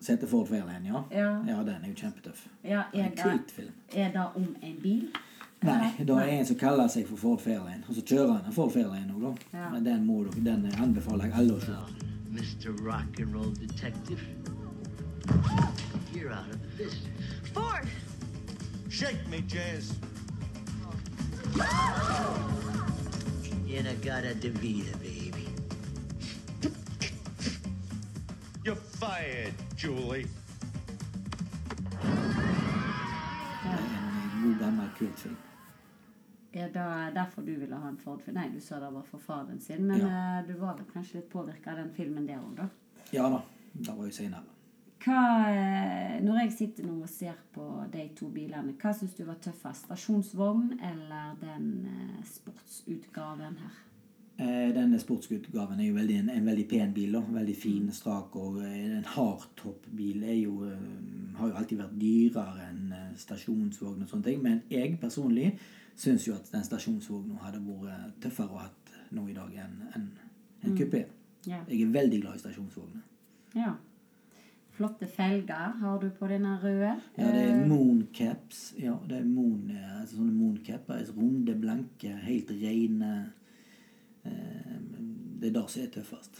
Sette 0.00 0.26
Ford 0.28 0.46
Fairlane, 0.48 0.86
ja. 0.88 1.02
Ja. 1.10 1.30
Ja, 1.48 1.62
den 1.66 1.82
er 1.84 1.88
jo 1.90 1.94
kjempetøff. 1.98 2.46
Ja, 2.64 2.84
er 2.94 3.08
En 3.08 3.10
det, 3.16 3.22
kultfilm. 3.24 3.72
er 3.92 4.12
det 4.12 4.26
om 4.36 4.56
en 4.62 4.76
bil? 4.82 5.08
Nei, 5.64 5.92
Eller? 5.98 6.04
da 6.06 6.16
er 6.20 6.26
det 6.26 6.38
en 6.38 6.46
som 6.46 6.56
kaller 6.60 6.88
seg 6.92 7.06
for 7.08 7.16
Ford 7.16 7.40
Fairlane. 7.40 7.82
Og 7.88 7.94
så 7.96 8.02
kjører 8.06 8.32
han 8.36 8.44
en 8.50 8.52
Ford 8.52 8.72
Fairlane 8.74 9.14
òg, 9.16 9.22
da. 9.22 9.58
Ja. 9.58 9.70
Men 9.72 9.84
den, 9.86 10.04
må 10.06 10.18
dere, 10.26 10.44
den 10.44 10.66
anbefaler 10.82 11.30
jeg 11.30 11.34
alle 11.40 11.56
å 11.56 11.60
se. 11.64 11.78
Mr. 12.36 12.74
Rock 12.84 13.20
and 13.20 13.34
Roll 13.34 13.52
Detective. 13.56 14.20
You're 16.14 16.32
out 16.32 16.50
of 16.50 16.60
business. 16.76 17.08
Ford! 17.54 17.88
Shake 18.90 19.26
me, 19.28 19.40
Jazz. 19.48 19.94
Inagata 23.66 24.34
Devita, 24.40 24.92
baby. 25.00 25.46
You're 28.64 28.74
fired, 28.76 29.54
Julie. 29.76 30.26
God. 34.98 35.36
Er 36.56 36.68
det 36.72 37.14
derfor 37.14 37.42
du 37.44 37.54
ville 37.60 37.76
ha 37.76 37.88
en 37.88 37.98
Ford? 38.00 38.22
Nei, 38.32 38.48
du 38.54 38.60
sa 38.60 38.78
det 38.80 38.92
var 38.94 39.02
for 39.10 39.18
faren 39.20 39.60
sin. 39.60 39.86
Men 39.86 40.00
Ja. 40.00 40.38
eh, 40.40 40.46
du 40.46 40.54
var 40.54 40.76
vel 40.78 40.86
kanskje 40.92 41.14
litt 41.20 41.30
påvirka 41.30 41.70
av 41.72 41.76
den 41.76 41.90
filmen 41.94 42.26
der 42.26 42.38
òg, 42.38 42.54
da? 42.56 42.68
Ja 43.12 43.28
da. 43.28 43.42
Det 43.74 43.92
var 43.96 44.04
jo 44.06 44.10
seinere. 44.10 44.42
Eh, 45.06 46.20
når 46.24 46.38
jeg 46.40 46.52
sitter 46.52 46.86
nå 46.86 47.02
og 47.02 47.08
ser 47.08 47.34
på 47.54 47.66
de 47.92 48.08
to 48.16 48.28
bilene, 48.28 48.72
hva 48.80 48.92
syns 48.96 49.14
du 49.14 49.24
var 49.24 49.34
tøffest? 49.34 49.84
Stasjonsvogn 49.86 50.78
eller 50.82 51.36
den 51.40 51.86
eh, 51.86 52.24
sportsutgaven 52.24 53.56
her? 53.60 53.76
Eh, 54.38 54.68
Denne 54.76 54.98
sportsutgaven 55.00 55.78
er 55.80 55.86
jo 55.88 55.94
veldig, 55.96 56.16
en, 56.20 56.28
en 56.34 56.46
veldig 56.50 56.66
pen 56.68 56.92
bil. 56.92 57.14
da. 57.16 57.22
Veldig 57.38 57.56
fin, 57.56 57.88
strak. 57.92 58.36
Og 58.36 58.58
eh, 58.64 58.84
en 58.98 59.08
hardtop-bil 59.14 60.22
eh, 60.28 60.42
har 61.38 61.48
jo 61.48 61.56
alltid 61.56 61.80
vært 61.80 61.96
dyrere 62.00 62.68
enn 62.68 62.92
stasjonsvogn 63.16 64.04
og 64.04 64.10
sånne 64.10 64.28
ting. 64.28 64.42
Men 64.44 64.60
jeg 64.72 64.98
personlig 65.00 65.54
syns 65.96 66.28
jo 66.28 66.36
at 66.36 66.50
den 66.52 66.64
stasjonsvogna 66.66 67.40
hadde 67.46 67.62
vært 67.64 68.20
tøffere 68.26 68.52
å 68.52 68.60
hatt 68.66 68.94
nå 69.16 69.24
i 69.30 69.36
dag 69.36 69.52
enn 69.64 69.76
en, 69.96 70.06
en 70.66 70.76
kupé. 70.76 71.06
Yeah. 71.46 71.62
Jeg 71.70 71.86
er 71.86 71.92
veldig 71.94 72.22
glad 72.24 72.36
i 72.36 72.44
stasjonsvogner. 72.44 73.04
ja. 73.56 73.76
Flotte 74.76 75.06
felger 75.08 75.70
har 75.80 76.00
du 76.02 76.10
på 76.18 76.26
denne 76.28 76.58
røde. 76.60 76.90
Ja, 77.16 77.30
det 77.32 77.44
er 77.48 77.62
mooncaps. 77.64 78.74
Ja, 78.76 78.92
det 79.08 79.22
er 79.22 79.24
moon, 79.24 79.70
altså 80.02 80.18
sånne 80.18 80.34
mooncapper. 80.36 80.98
altså 80.98 81.14
Runde, 81.16 81.54
blanke, 81.56 82.10
helt 82.26 82.50
rene. 82.50 83.12
Eh, 84.26 84.76
Det 85.40 85.48
er 85.50 85.56
det 85.60 85.64
som 85.70 85.82
er 85.82 85.90
tøffest. 85.92 86.38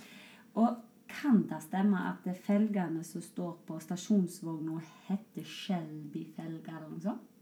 Og 0.56 0.76
kan 1.08 1.42
det 1.50 1.58
stemme 1.62 1.98
at 2.08 2.24
det 2.24 2.36
felgene 2.46 3.02
som 3.04 3.20
står 3.22 3.58
på 3.68 3.76
stasjonsvogna, 3.80 4.80
heter 5.08 5.44
Shelby-felger 5.44 6.76
eller 6.78 6.88
noe 6.90 7.00
sånt? 7.04 7.32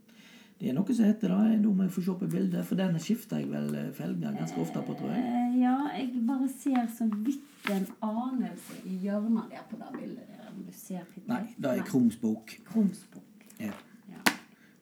Det 0.59 0.69
er 0.69 0.75
noe 0.77 0.93
som 0.95 1.05
heter 1.07 1.31
det. 1.31 1.55
Nå 1.63 1.71
må 1.75 1.83
jeg 1.87 1.91
få 1.91 2.01
se 2.05 2.13
på 2.19 2.27
bildet, 2.31 2.65
for 2.67 2.75
denne 2.79 2.99
skifter 3.03 3.41
jeg 3.41 3.49
vel 3.51 3.73
eh, 3.75 3.89
felger 3.95 4.35
ganske 4.37 4.61
ofte 4.61 4.83
på, 4.87 4.95
tror 4.99 5.11
jeg. 5.15 5.23
Eh, 5.23 5.55
Ja, 5.61 5.77
jeg 5.95 6.21
bare 6.27 6.47
ser 6.51 6.85
så 6.97 7.07
vidt 7.23 7.71
en 7.71 7.87
anelse 8.03 8.75
i 8.85 8.97
hjørnet 9.05 9.49
der 9.51 9.63
på 9.69 9.77
det 9.79 9.89
bildet. 9.99 10.27
der, 10.27 10.49
om 10.51 10.63
du 10.67 10.71
ser 10.75 11.03
litt 11.15 11.27
Nei, 11.27 11.41
det 11.57 11.71
er 11.71 11.83
krumspok. 11.87 12.57
Krumspok. 12.67 13.47
Ja. 13.59 13.71
Ja. 14.11 14.21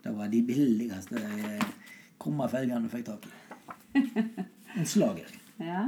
Det 0.03 0.15
var 0.17 0.27
de 0.27 0.41
billigste 0.43 1.21
krumma 2.19 2.47
felgene 2.49 2.83
du 2.83 2.89
fikk 2.89 3.05
tak 3.05 3.25
i. 3.29 3.31
En 4.77 4.85
slager. 4.89 5.29
Ja. 5.59 5.85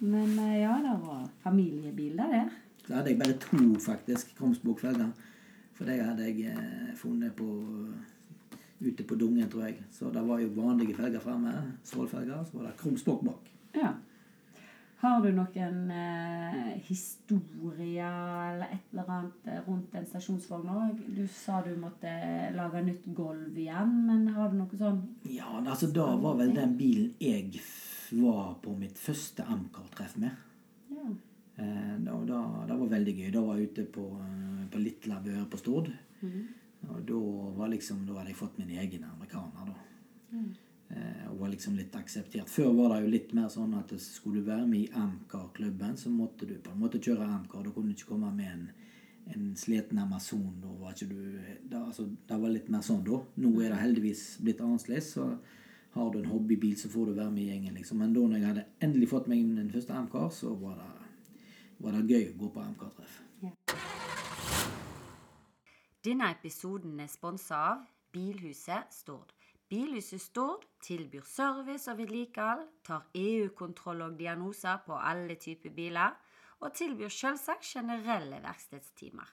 Men 0.00 0.38
eh, 0.38 0.58
ja, 0.60 0.74
det 0.84 0.96
var 1.06 1.28
familiebilder 1.42 2.32
der. 2.32 2.50
Så 2.86 2.94
hadde 2.94 3.10
jeg 3.10 3.18
bare 3.18 3.38
to, 3.42 3.60
faktisk, 3.80 4.34
krumspokfelger. 4.38 5.08
For 5.76 5.84
det 5.88 6.00
hadde 6.04 6.26
jeg 6.28 6.52
eh, 6.52 6.90
funnet 6.96 7.32
på 7.36 7.46
ute 8.80 9.04
på 9.08 9.14
Dungen, 9.16 9.48
tror 9.50 9.64
jeg. 9.70 9.78
Så 9.92 10.10
det 10.12 10.22
var 10.28 10.38
jo 10.42 10.50
vanlige 10.56 10.94
felger 10.98 11.20
fremme. 11.24 11.52
Strålfelger. 11.84 12.44
Så 12.44 12.58
var 12.58 12.68
det 12.68 12.76
krumspokk 12.82 13.24
bak. 13.24 13.48
Ja. 13.76 13.94
Har 15.00 15.20
du 15.24 15.28
noen 15.36 15.90
eh, 15.92 16.76
historie 16.88 18.04
eller 18.04 18.70
et 18.72 18.92
eller 18.92 19.10
annet 19.12 19.48
eh, 19.52 19.58
rundt 19.66 19.90
den 19.92 20.06
stasjonsvogna? 20.08 20.86
Du 21.16 21.24
sa 21.32 21.58
du 21.66 21.74
måtte 21.80 22.12
lage 22.56 22.80
nytt 22.86 23.04
gulv 23.16 23.56
igjen, 23.60 23.92
men 24.08 24.28
har 24.36 24.48
du 24.52 24.56
noe 24.60 24.78
sånn 24.80 25.02
Ja, 25.28 25.50
altså 25.66 25.90
da 25.92 26.06
var 26.20 26.38
vel 26.40 26.54
den 26.56 26.72
bilen 26.80 27.12
jeg 27.20 27.60
f- 27.60 27.85
var 28.12 28.58
på 28.62 28.74
mitt 28.78 28.98
første 28.98 29.46
Amcar-treff 29.46 30.16
med. 30.20 30.44
Ja. 30.90 31.08
Eh, 31.56 31.96
da, 32.04 32.18
da, 32.28 32.40
det 32.68 32.76
var 32.76 32.92
veldig 32.92 33.16
gøy. 33.16 33.30
Da 33.34 33.42
var 33.44 33.58
jeg 33.58 33.72
ute 33.72 33.86
på, 33.94 34.06
eh, 34.20 34.62
på 34.72 34.82
Litla 34.82 35.20
Bø 35.24 35.42
på 35.50 35.60
Stord. 35.60 35.90
Og 36.86 37.02
da 37.08 37.20
var 37.56 37.72
liksom, 37.72 38.04
da 38.06 38.20
hadde 38.20 38.30
jeg 38.32 38.38
fått 38.38 38.58
min 38.60 38.76
egen 38.78 39.04
amerikaner, 39.08 39.72
da. 39.72 39.76
Eh, 40.88 41.22
og 41.30 41.40
var 41.40 41.50
liksom 41.50 41.74
litt 41.78 41.94
akseptert. 41.98 42.50
Før 42.50 42.70
var 42.76 42.94
det 42.94 43.00
jo 43.02 43.12
litt 43.16 43.32
mer 43.34 43.48
sånn 43.50 43.74
at 43.78 43.90
skulle 44.02 44.42
du 44.42 44.50
være 44.50 44.68
med 44.70 44.84
i 44.84 45.00
Amcar-klubben, 45.00 45.96
så 45.98 46.12
måtte 46.14 46.46
du 46.46 46.54
på 46.62 46.74
en 46.74 46.82
måte 46.84 47.02
kjøre 47.02 47.26
Amcar. 47.26 47.64
Da 47.66 47.72
kunne 47.74 47.90
du 47.90 47.96
ikke 47.96 48.12
komme 48.12 48.30
med 48.36 48.52
en, 48.52 48.66
en 49.34 49.48
sliten 49.58 49.98
Amazon. 49.98 50.60
Da 50.62 50.70
var 50.78 50.94
ikke 50.94 51.10
du, 51.10 51.38
da, 51.64 51.82
altså, 51.88 52.06
det 52.28 52.40
var 52.42 52.54
litt 52.54 52.70
mer 52.70 52.84
sånn 52.86 53.02
da. 53.06 53.18
Nå 53.42 53.54
er 53.58 53.74
det 53.74 53.82
heldigvis 53.82 54.26
blitt 54.44 54.62
annerledes. 54.62 55.14
så 55.16 55.32
har 55.96 56.12
du 56.12 56.18
en 56.18 56.30
hobbybil, 56.30 56.76
så 56.78 56.90
får 56.92 57.06
du 57.06 57.12
være 57.16 57.30
med 57.32 57.42
i 57.42 57.48
gjengen. 57.50 57.74
liksom. 57.74 57.98
Men 57.98 58.12
da 58.14 58.20
når 58.20 58.38
jeg 58.38 58.46
hadde 58.46 58.64
endelig 58.84 59.08
fått 59.08 59.28
meg 59.32 59.44
min 59.44 59.72
første 59.72 59.96
Amcar, 59.96 60.28
så 60.30 60.52
var 60.60 60.76
det, 60.80 60.90
var 61.78 61.96
det 61.96 62.04
gøy 62.10 62.28
å 62.30 62.36
gå 62.42 62.50
på 62.52 62.64
Amcar-treff. 62.64 63.22
Denne 66.06 66.28
episoden 66.30 67.00
er 67.00 67.08
sponsa 67.10 67.62
av 67.72 67.86
Bilhuset 68.12 68.92
Stord. 68.94 69.32
Bilhuset 69.68 70.22
Stord 70.22 70.62
tilbyr 70.86 71.24
service 71.26 71.90
og 71.90 71.98
vedlikehold, 71.98 72.62
tar 72.86 73.08
EU-kontroll 73.18 74.04
og 74.06 74.20
diagnoser 74.20 74.84
på 74.86 74.94
alle 74.94 75.34
typer 75.42 75.74
biler, 75.74 76.14
og 76.62 76.72
tilbyr 76.78 77.10
selvsagt 77.12 77.66
generelle 77.66 78.38
verkstedstimer. 78.44 79.28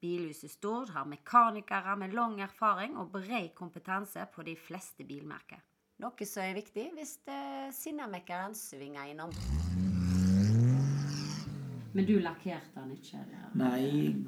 Bilhuset 0.00 0.52
Stord 0.52 0.94
har 0.94 1.08
mekanikere 1.08 1.96
med 1.96 2.14
lang 2.14 2.40
erfaring 2.44 2.96
og 3.00 3.10
bred 3.12 3.54
kompetanse 3.56 4.26
på 4.34 4.46
de 4.46 4.54
fleste 4.56 5.04
bilmerker. 5.04 5.64
Noe 6.04 6.26
som 6.28 6.44
er 6.44 6.58
viktig 6.58 6.82
hvis 6.98 7.14
eh, 7.32 7.70
sinnamekkeren 7.72 8.52
svinger 8.52 9.08
innom. 9.08 9.30
Men 11.94 12.04
du 12.04 12.18
lakkerte 12.20 12.74
den 12.76 12.90
ikke? 12.92 13.22
Eller? 13.22 13.46
Nei, 13.56 13.78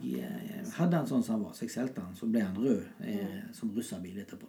jeg 0.07 0.23
jeg 0.23 0.63
hadde 0.79 1.01
han 1.03 1.09
sånn 1.11 1.25
som 1.27 1.35
han 1.35 1.43
var, 1.45 1.57
så 1.59 1.67
jeg 1.67 1.75
solgte 1.75 2.05
han. 2.05 2.15
Så 2.17 2.29
ble 2.33 2.47
han 2.47 2.57
rød 2.57 3.03
eh, 3.05 3.43
som 3.59 3.75
russerbil 3.77 4.23
etterpå. 4.23 4.49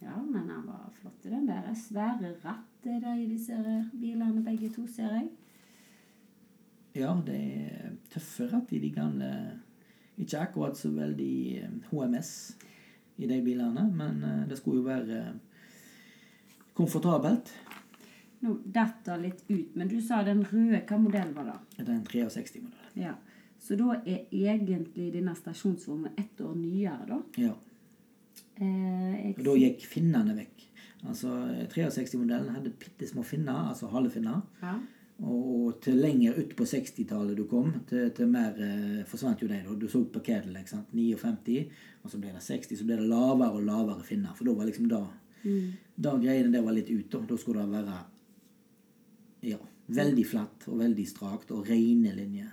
Ja, 0.00 0.16
men 0.16 0.48
han 0.50 0.64
var 0.66 0.88
flott 0.96 1.28
i 1.28 1.34
den 1.36 1.46
der. 1.46 1.68
Svære 1.78 2.32
ratt 2.42 2.90
er 2.90 2.98
det 3.04 3.14
i 3.20 3.28
disse 3.30 3.60
bilene, 3.92 4.42
begge 4.42 4.72
to, 4.74 4.88
ser 4.90 5.14
jeg. 5.14 5.30
Ja, 6.96 7.14
det 7.26 7.38
er 7.38 7.94
tøffe 8.10 8.50
ratt 8.50 8.72
i 8.74 8.82
de 8.82 8.90
gamle 8.90 9.30
Ikke 10.18 10.40
akkurat 10.42 10.74
så 10.74 10.90
veldig 10.90 11.34
eh, 11.62 11.78
HMS 11.92 12.32
i 13.20 13.28
de 13.30 13.40
bilene, 13.44 13.84
men 13.94 14.22
eh, 14.24 14.42
det 14.50 14.56
skulle 14.58 14.80
jo 14.80 14.88
være 14.88 15.18
eh, 15.20 15.32
komfortabelt. 16.76 17.50
Nå 18.40 18.54
datt 18.64 19.02
det 19.04 19.16
litt 19.20 19.42
ut, 19.50 19.74
men 19.76 19.88
du 19.90 19.98
sa 20.00 20.22
den 20.24 20.44
røde. 20.48 20.80
Hva 20.88 20.96
modell 21.00 21.34
var 21.36 21.50
det? 21.50 21.58
Det 21.76 21.88
er 21.88 21.96
en 21.98 22.06
63-modell. 22.08 22.94
Ja. 23.02 23.14
Så 23.60 23.76
da 23.76 23.98
er 24.08 24.22
egentlig 24.32 25.10
denne 25.12 25.34
stasjonsvogna 25.36 26.14
ett 26.16 26.40
år 26.40 26.54
nyere, 26.56 27.04
da? 27.10 27.18
Ja. 27.36 27.52
Eh, 28.56 29.34
Og 29.36 29.42
da 29.44 29.56
gikk 29.60 29.84
finnene 29.88 30.32
vekk. 30.38 30.64
Altså 31.10 31.34
63-modellen 31.72 32.54
hadde 32.56 32.72
bitte 32.80 33.06
små 33.08 33.22
finner, 33.24 33.68
altså 33.74 33.88
halefinner. 33.92 34.40
ja. 34.64 34.78
Og 35.20 35.74
til 35.84 35.98
lenger 36.00 36.38
ut 36.38 36.54
på 36.56 36.64
60-tallet 36.64 37.36
du 37.36 37.44
kom, 37.48 37.72
til, 37.88 38.06
til 38.16 38.30
mer 38.30 38.56
eh, 38.64 39.02
forsvant 39.08 39.42
jo 39.42 39.48
de. 39.50 39.58
da. 39.66 39.74
Du 39.76 39.84
så 39.92 40.00
på 40.08 40.22
Cadillac. 40.24 40.68
sant? 40.70 40.94
59, 40.96 41.66
og 42.02 42.10
så 42.12 42.20
ble 42.22 42.32
det 42.32 42.40
60, 42.46 42.78
så 42.80 42.86
ble 42.88 42.96
det 43.02 43.08
lavere 43.10 43.50
og 43.58 43.66
lavere 43.66 44.06
finner. 44.06 44.32
For 44.38 44.48
da 44.48 44.54
var 44.56 44.70
liksom 44.70 44.88
da 44.88 45.02
Da 46.00 46.16
greiene 46.20 46.52
der 46.52 46.64
var 46.64 46.72
litt 46.76 46.88
ute. 46.88 47.20
Da, 47.28 47.36
skulle 47.40 47.62
det 47.64 47.72
være 47.72 47.98
ja, 49.50 49.58
veldig 49.88 50.24
flatt 50.28 50.66
og 50.68 50.80
veldig 50.80 51.06
strakt 51.08 51.52
og 51.56 51.68
rene 51.68 52.12
linjer. 52.16 52.50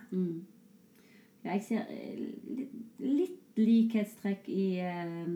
Ja, 1.44 1.54
jeg 1.54 1.64
ser 1.68 1.92
eh, 1.92 2.24
litt, 2.58 2.78
litt 3.04 3.44
likhetstrekk 3.58 4.48
i 4.54 4.66
eh, 4.84 5.30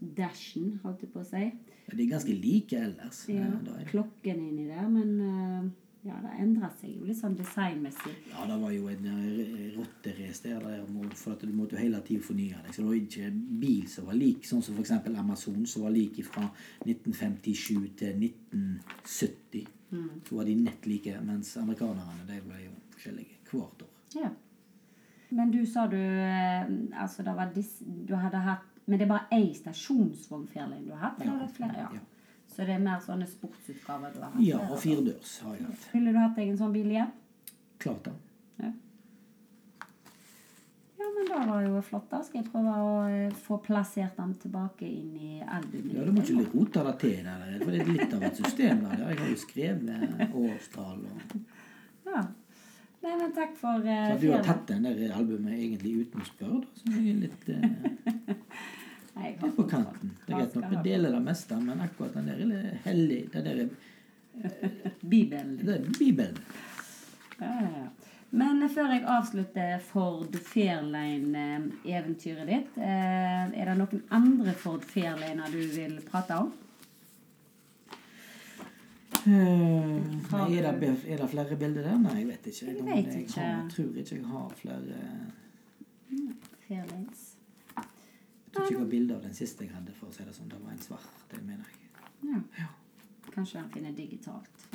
dashen, 0.00 0.78
holdt 0.84 1.04
jeg 1.04 1.12
på 1.12 1.20
å 1.22 1.26
si. 1.28 1.44
Ja, 1.88 1.94
De 1.96 2.02
er 2.04 2.10
ganske 2.12 2.34
like 2.34 2.80
ellers. 2.80 3.22
Ja, 3.30 3.44
eh, 3.46 3.60
det. 3.66 3.84
klokken 3.92 4.40
inni 4.48 4.66
der, 4.68 4.88
men 4.92 5.12
eh, 5.20 5.68
ja, 6.08 6.16
det 6.24 6.34
endret 6.40 6.80
seg 6.80 6.94
jo 6.94 7.06
litt 7.06 7.18
sånn 7.18 7.36
designmessig. 7.36 8.14
Ja, 8.30 8.46
det 8.48 8.56
var 8.62 8.72
jo 8.72 8.88
en 8.88 9.08
eh, 9.10 9.64
rotterace 9.76 10.46
der, 10.46 10.64
der 10.64 11.12
for 11.18 11.34
at 11.34 11.44
du 11.44 11.52
måtte 11.52 11.76
jo 11.76 11.82
hele 11.82 12.00
tiden 12.06 12.24
fornye 12.24 12.62
deg. 12.64 12.72
Så 12.72 12.82
det 12.82 12.88
var 12.88 12.98
ikke 12.98 13.30
bil 13.64 13.88
som 13.92 14.08
var 14.08 14.18
lik, 14.18 14.48
sånn 14.48 14.64
som 14.64 14.78
f.eks. 14.78 14.94
Amazon, 15.12 15.66
som 15.68 15.84
var 15.84 15.94
lik 15.94 16.22
fra 16.26 16.46
1957 16.86 17.90
til 18.00 18.24
1970. 18.24 19.68
Så 20.28 20.36
var 20.36 20.48
de 20.48 20.56
nett 20.60 20.88
like, 20.88 21.20
mens 21.24 21.54
amerikanerne 21.60 22.26
de 22.28 22.42
ble 22.44 22.64
jo 22.66 22.74
forskjellige 22.96 23.40
hvert 23.48 23.86
år. 23.86 23.94
Ja. 24.16 24.32
Men 25.28 25.50
du 25.52 25.60
sa 25.68 25.82
du 25.92 25.98
eh, 26.00 26.64
Altså, 26.96 27.22
det 27.22 27.34
var 27.36 27.50
dis, 27.52 27.74
du 27.84 28.14
hadde 28.16 28.40
hatt 28.40 28.64
Men 28.86 28.96
det 28.96 29.04
er 29.04 29.10
bare 29.10 29.36
én 29.36 29.50
stasjonsvogn 29.52 30.46
du 30.48 30.92
har 30.94 31.02
hatt? 31.02 31.20
Eller 31.20 31.34
Ja, 31.34 31.36
eller 31.36 31.52
flere? 31.52 31.82
Ja. 31.82 31.90
ja. 31.92 32.06
Så 32.58 32.64
det 32.66 32.74
er 32.74 32.80
mer 32.82 32.98
sånne 32.98 33.26
sportsutgaver 33.30 34.10
du 34.10 34.16
har 34.18 34.32
hatt? 34.32 34.42
Ja, 34.42 34.58
og 34.66 34.80
firedørs 34.82 35.36
har 35.44 35.52
jeg 35.54 35.66
hatt. 35.68 35.82
Ville 35.92 36.10
du 36.10 36.16
hatt 36.18 36.32
deg 36.34 36.48
en 36.50 36.56
sånn 36.58 36.72
bil 36.74 36.88
igjen? 36.90 37.12
Klart 37.78 38.08
det. 38.08 38.14
Ja. 38.64 38.70
ja, 40.98 41.10
men 41.14 41.28
da 41.28 41.44
var 41.52 41.62
det 41.62 41.68
jo 41.70 41.82
flott. 41.86 42.08
da. 42.10 42.18
Skal 42.26 42.40
jeg 42.40 42.48
prøve 42.50 42.72
å 42.82 42.96
eh, 43.06 43.36
få 43.44 43.60
plassert 43.62 44.18
den 44.18 44.32
tilbake 44.42 44.88
inn 44.90 45.14
i 45.14 45.36
albumet? 45.44 45.94
Ja, 46.00 46.08
Du 46.08 46.10
må 46.16 46.24
ikke 46.26 46.48
rote 46.48 46.82
det 46.88 46.96
til 47.04 47.22
der, 47.28 47.46
for 47.62 47.70
det 47.70 47.84
er 47.84 47.92
litt 47.92 48.18
av 48.18 48.26
et 48.26 48.42
system. 48.42 48.82
der. 48.88 49.06
Jeg 49.06 49.22
har 49.22 49.30
jo 49.30 49.38
skrevet 49.44 50.36
årstall 50.42 51.06
og 51.06 51.38
Ja. 52.10 52.26
Nei, 52.98 53.14
men 53.14 53.30
takk 53.30 53.54
for 53.54 53.78
uh, 53.86 54.04
Så 54.10 54.18
du 54.18 54.32
har 54.32 54.42
tatt 54.42 54.66
den 54.72 54.82
der 54.82 55.14
albumet 55.14 55.54
egentlig 55.54 56.00
uten 56.02 56.24
å 56.24 56.26
spørre, 56.26 56.64
da, 56.64 56.68
så 56.74 56.90
er 56.98 57.06
jeg 57.06 58.34
litt, 59.22 59.40
det 59.40 59.48
er 59.48 59.54
på 59.56 59.66
kanten. 59.68 60.16
Det 60.24 60.32
er 60.32 60.38
greit 60.38 60.54
nok 60.58 60.70
vi 60.70 60.82
deler 60.88 61.14
det 61.16 61.22
meste, 61.24 61.60
men 61.62 61.80
akkurat 61.84 62.18
den 62.18 62.26
der 62.30 62.38
er 62.58 62.80
hellig. 62.84 63.22
Det 63.32 63.44
der 63.44 63.56
er, 63.64 63.68
Bibelen. 65.00 65.56
det 65.62 65.74
er 65.74 65.82
Bibelen. 65.98 66.38
Ja, 67.38 67.46
ja, 67.46 67.70
ja. 67.84 67.88
Men 68.30 68.60
før 68.68 68.90
jeg 68.92 69.04
avslutter 69.08 69.78
Ford 69.80 70.34
Fairlane-eventyret 70.50 72.46
ditt, 72.50 72.76
eh, 72.76 73.44
er 73.48 73.64
det 73.70 73.76
noen 73.78 74.02
andre 74.12 74.52
Ford 74.52 74.84
Fairlaner 74.84 75.48
du 75.52 75.62
vil 75.72 76.00
prate 76.10 76.36
om? 76.36 76.52
Eh, 79.24 79.32
Nei, 79.32 80.58
er, 80.58 80.72
det, 80.76 80.92
er 81.08 81.16
det 81.22 81.30
flere 81.32 81.56
bilder 81.56 81.82
der? 81.88 81.96
Nei, 82.04 82.18
jeg 82.20 82.28
vet 82.28 82.46
ikke. 82.52 82.66
Jeg 82.66 82.76
jeg, 82.76 82.84
vet 82.84 83.14
jeg 83.16 83.24
har, 83.32 83.48
jeg 83.48 83.70
tror 83.72 83.96
ikke 83.96 84.14
jeg 84.20 84.24
har 84.34 84.48
flere 84.60 84.96
Fairlanes. 86.68 87.37
Tror 88.58 88.66
ikke 88.72 88.78
jeg 88.82 88.90
bilde 88.90 89.14
av 89.16 89.22
den 89.22 89.34
siste 89.34 89.64
jeg 89.64 89.72
hadde. 89.74 89.92
for 89.94 90.08
å 90.08 90.12
si 90.12 90.24
Det 90.24 90.34
sånn. 90.34 90.48
Det 90.48 90.58
var 90.64 90.72
en 90.72 90.78
svart, 90.78 91.08
det 91.30 91.42
mener 91.46 91.64
jeg. 91.72 92.42
Ja. 92.58 92.66
Kanskje 93.32 93.60
han 93.60 93.70
finner 93.70 93.92
digitalt. 93.92 94.66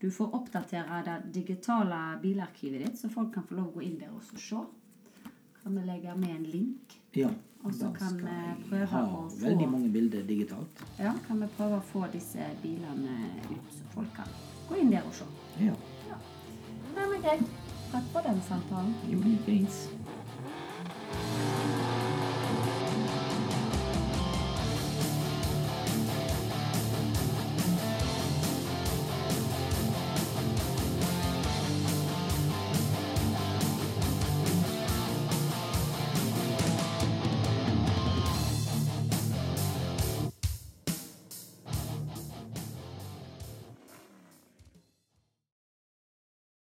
Du 0.00 0.10
får 0.10 0.34
oppdatere 0.34 1.02
det 1.04 1.32
digitale 1.34 2.18
bilarkivet 2.22 2.84
ditt, 2.86 2.98
så 2.98 3.08
folk 3.10 3.32
kan 3.34 3.42
få 3.48 3.56
lov 3.56 3.66
å 3.72 3.74
gå 3.78 3.82
inn 3.82 3.98
der 3.98 4.10
og 4.14 4.22
se. 4.22 4.56
Kan 5.62 5.74
vi 5.74 5.82
legge 5.86 6.14
med 6.16 6.30
en 6.36 6.44
link? 6.44 6.98
Ja, 7.14 7.30
Og 7.64 7.72
så 7.74 7.88
kan 7.94 8.14
vi 8.16 8.68
prøve 8.68 8.86
ha 8.86 9.00
å 9.02 9.28
få- 9.30 9.40
veldig 9.42 9.68
mange 9.68 9.88
bilder 9.92 10.22
digitalt. 10.22 10.82
Ja, 10.98 11.14
kan 11.26 11.40
vi 11.40 11.46
prøve 11.56 11.80
å 11.80 11.82
få 11.82 12.06
disse 12.12 12.38
bilene 12.62 13.16
ut, 13.50 13.72
så 13.72 13.84
folk 13.94 14.14
kan 14.14 14.28
gå 14.68 14.76
inn 14.80 14.90
der 14.90 15.02
og 15.02 15.12
se. 15.14 15.24
Ja, 15.60 15.74
Nei, 16.94 17.06
men 17.10 17.20
greit. 17.22 17.42
Takk 17.92 18.04
for 18.12 18.20
den 18.22 18.40
samtalen. 18.42 18.94
jo, 19.10 19.18
det 19.20 19.38
fins. 19.44 19.88